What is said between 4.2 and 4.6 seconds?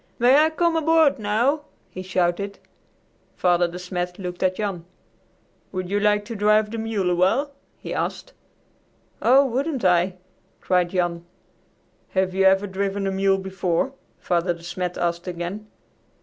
at